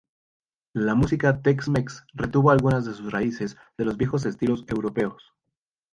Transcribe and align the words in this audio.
La 0.73 0.95
música 0.95 1.43
tex-mex 1.43 2.07
retuvo 2.13 2.49
algunas 2.49 2.85
de 2.85 2.93
sus 2.95 3.11
raíces 3.11 3.55
de 3.77 3.85
los 3.85 3.97
viejos 3.97 4.25
estilos 4.25 4.65
europeos. 4.67 5.31